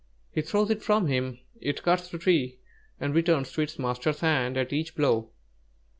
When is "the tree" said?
2.09-2.57